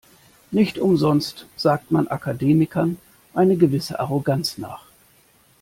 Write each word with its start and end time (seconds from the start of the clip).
Nicht 0.49 0.79
umsonst 0.79 1.45
sagt 1.57 1.91
man 1.91 2.07
Akademikern 2.07 2.97
eine 3.35 3.55
gewisse 3.55 3.99
Arroganz 3.99 4.57
nach. 4.57 4.87